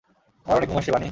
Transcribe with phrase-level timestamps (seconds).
[0.45, 0.99] আমার অনেক ঘুম আসছে, বানি!